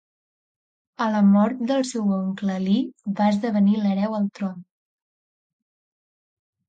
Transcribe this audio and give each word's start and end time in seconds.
A 1.05 1.09
la 1.15 1.19
mort 1.33 1.59
del 1.71 1.83
seu 1.89 2.09
oncle 2.15 2.55
Alí 2.61 2.79
va 3.21 3.29
esdevenir 3.35 3.79
l'hereu 3.83 4.19
al 4.21 4.29
tron. 4.41 4.59